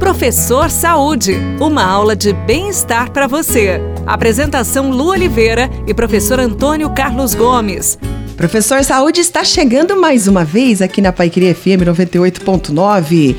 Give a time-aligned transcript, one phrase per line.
[0.00, 3.78] Professor Saúde, uma aula de bem-estar para você.
[4.06, 7.98] Apresentação Lu Oliveira e professor Antônio Carlos Gomes.
[8.34, 13.36] Professor Saúde está chegando mais uma vez aqui na Paiqueria FM 98.9.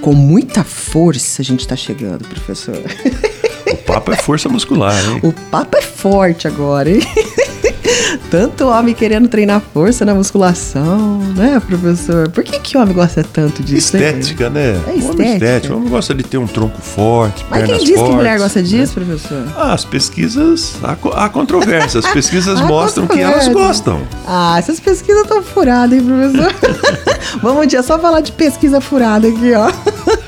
[0.00, 2.82] Com muita força a gente está chegando, professor.
[3.70, 5.20] O papo é força muscular, hein?
[5.22, 7.02] O papo é forte agora, hein?
[8.30, 12.28] Tanto homem querendo treinar força na musculação, né, professor?
[12.30, 13.96] Por que que homem gosta tanto disso?
[13.96, 14.80] Estética, né?
[14.86, 15.68] É estética.
[15.68, 15.78] Homem.
[15.78, 18.60] Homem gosta de ter um tronco forte, Mas pernas quem diz fortes, que mulher gosta
[18.60, 18.66] né?
[18.66, 19.44] disso, professor?
[19.56, 22.04] Ah, as pesquisas, há, há controvérsias.
[22.04, 24.00] As pesquisas mostram que elas gostam.
[24.26, 26.54] Ah, essas pesquisas estão furadas, hein, professor?
[27.42, 29.70] Vamos um dia só falar de pesquisa furada aqui, ó.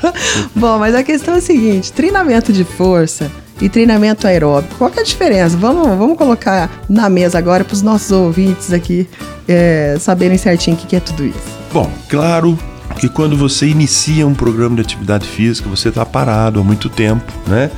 [0.54, 3.30] Bom, mas a questão é a seguinte: treinamento de força
[3.60, 4.74] e treinamento aeróbico.
[4.76, 5.56] Qual que é a diferença?
[5.56, 9.08] Vamos, vamos colocar na mesa agora para os nossos ouvintes aqui
[9.48, 11.38] é, saberem certinho o que, que é tudo isso.
[11.72, 12.58] Bom, claro
[12.98, 17.32] que quando você inicia um programa de atividade física, você está parado há muito tempo,
[17.46, 17.70] né?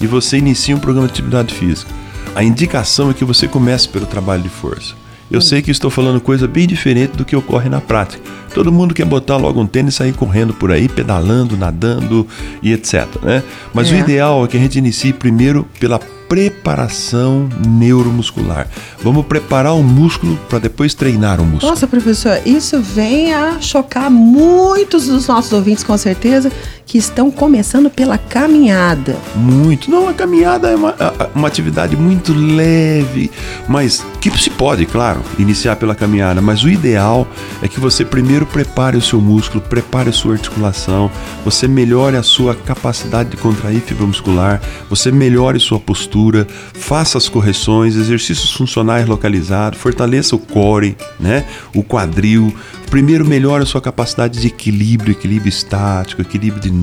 [0.00, 1.90] E você inicia um programa de atividade física.
[2.34, 4.94] A indicação é que você comece pelo trabalho de força.
[5.30, 8.22] Eu sei que estou falando coisa bem diferente do que ocorre na prática.
[8.54, 12.26] Todo mundo quer botar logo um tênis e sair correndo por aí, pedalando, nadando
[12.62, 13.06] e etc.
[13.22, 13.42] Né?
[13.72, 13.94] Mas É.
[13.94, 15.98] o ideal é que a gente inicie primeiro pela
[16.28, 18.68] preparação neuromuscular.
[19.02, 21.70] Vamos preparar o músculo para depois treinar o músculo.
[21.70, 26.52] Nossa, professor, isso vem a chocar muitos dos nossos ouvintes, com certeza,
[26.90, 29.16] que estão começando pela caminhada.
[29.36, 29.88] Muito.
[29.88, 30.96] Não, a caminhada é uma,
[31.36, 33.30] uma atividade muito leve,
[33.68, 36.42] mas que se pode, claro, iniciar pela caminhada.
[36.42, 37.28] Mas o ideal
[37.62, 41.08] é que você primeiro prepare o seu músculo, prepare a sua articulação,
[41.44, 46.44] você melhore a sua capacidade de contrair fibra muscular, você melhore sua postura,
[46.74, 52.52] faça as correções, exercícios funcionais localizados, fortaleça o core, né, o quadril.
[52.90, 56.79] Primeiro melhore a sua capacidade de equilíbrio, equilíbrio estático, equilíbrio dinâmico,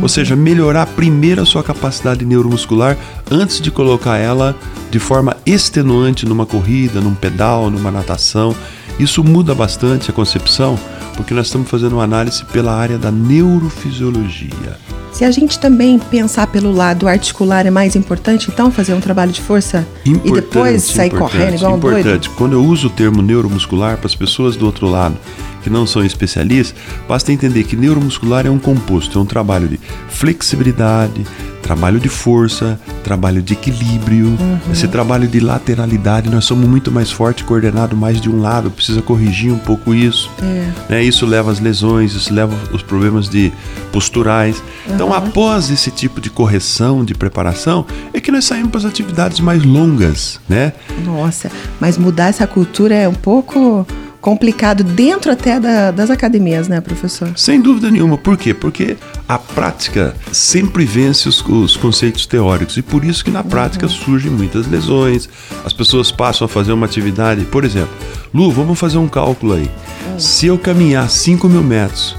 [0.00, 2.96] ou seja, melhorar primeiro a sua capacidade neuromuscular
[3.30, 4.56] antes de colocar ela
[4.90, 8.54] de forma extenuante numa corrida, num pedal, numa natação.
[8.98, 10.78] Isso muda bastante a concepção,
[11.16, 14.76] porque nós estamos fazendo uma análise pela área da neurofisiologia.
[15.12, 19.30] Se a gente também pensar pelo lado articular, é mais importante, então, fazer um trabalho
[19.30, 22.00] de força e depois sair importante, correndo igual um doido?
[22.00, 22.30] importante.
[22.30, 25.16] Quando eu uso o termo neuromuscular para as pessoas do outro lado
[25.62, 26.74] que não são especialistas,
[27.08, 29.78] basta entender que neuromuscular é um composto, é um trabalho de
[30.08, 31.24] flexibilidade,
[31.62, 34.58] trabalho de força, trabalho de equilíbrio, Uhum.
[34.72, 36.28] esse trabalho de lateralidade.
[36.28, 40.28] Nós somos muito mais forte coordenado mais de um lado, precisa corrigir um pouco isso.
[40.42, 40.72] É.
[40.88, 41.02] Né?
[41.04, 43.52] Isso leva às lesões, isso leva os problemas de
[43.92, 44.62] posturais.
[44.88, 49.38] Então, após esse tipo de correção, de preparação, é que nós saímos para as atividades
[49.38, 50.72] mais longas, né?
[51.04, 53.86] Nossa, mas mudar essa cultura é um pouco
[54.22, 57.30] complicado dentro até da- das academias, né, professor?
[57.36, 58.16] Sem dúvida nenhuma.
[58.16, 58.54] Por quê?
[58.54, 58.96] Porque
[59.28, 64.30] a prática sempre vence os, os conceitos teóricos e por isso que na prática surgem
[64.30, 65.28] muitas lesões.
[65.64, 67.90] As pessoas passam a fazer uma atividade, por exemplo,
[68.32, 69.70] Lu, vamos fazer um cálculo aí.
[70.16, 72.16] Se eu caminhar 5 mil metros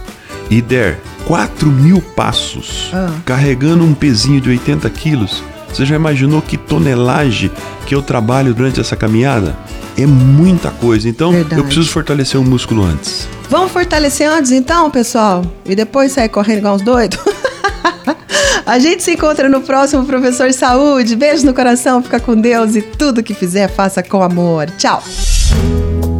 [0.50, 3.09] e der 4 mil passos Ah.
[3.25, 5.41] carregando um pezinho de 80 quilos,
[5.74, 7.50] você já imaginou que tonelagem
[7.85, 9.58] que eu trabalho durante essa caminhada?
[9.98, 11.08] É muita coisa.
[11.08, 11.62] Então, Verdade.
[11.62, 13.28] eu preciso fortalecer o músculo antes.
[13.50, 15.44] Vamos fortalecer antes então, pessoal?
[15.66, 17.20] E depois sair correndo igual uns doidos?
[18.66, 21.16] A gente se encontra no próximo Professor Saúde.
[21.16, 24.70] Beijo no coração, fica com Deus e tudo que fizer, faça com amor.
[24.72, 25.03] Tchau!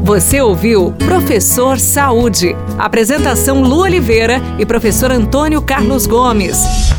[0.04, 2.54] Você ouviu Professor Saúde.
[2.78, 6.93] Apresentação Lu Oliveira e professor Antônio Carlos Gomes.